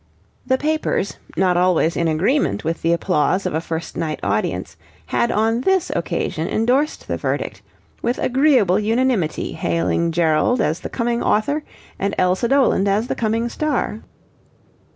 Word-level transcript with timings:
The 0.47 0.57
papers, 0.57 1.17
not 1.37 1.57
always 1.57 1.95
in 1.95 2.07
agreement 2.07 2.63
with 2.63 2.81
the 2.81 2.91
applause 2.91 3.45
of 3.45 3.53
a 3.53 3.61
first 3.61 3.95
night 3.95 4.19
audience, 4.23 4.75
had 5.05 5.29
on 5.31 5.61
this 5.61 5.91
occasion 5.95 6.47
endorsed 6.47 7.07
the 7.07 7.17
verdict, 7.17 7.61
with 8.01 8.17
agreeable 8.17 8.79
unanimity 8.79 9.51
hailing 9.53 10.11
Gerald 10.11 10.59
as 10.59 10.79
the 10.79 10.89
coming 10.89 11.21
author 11.21 11.61
and 11.99 12.15
Elsa 12.17 12.47
Doland 12.47 12.87
as 12.87 13.09
the 13.09 13.13
coming 13.15 13.47
star. 13.47 13.99